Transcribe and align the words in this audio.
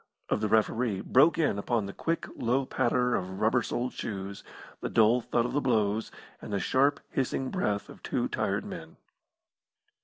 of 0.29 0.41
the 0.41 0.47
referee 0.49 0.99
broke 0.99 1.37
in 1.37 1.59
upon 1.59 1.85
the 1.85 1.93
quick, 1.93 2.25
low 2.35 2.65
patter 2.65 3.13
of 3.13 3.39
rubber 3.39 3.61
soled 3.61 3.93
shoes, 3.93 4.43
the 4.79 4.89
dull 4.89 5.21
thud 5.21 5.45
of 5.45 5.53
the 5.53 5.61
blows, 5.61 6.09
and 6.41 6.51
the 6.51 6.59
sharp, 6.59 6.99
hissing 7.11 7.51
breath 7.51 7.87
of 7.87 8.01
two 8.01 8.27
tired 8.27 8.65
men. 8.65 8.97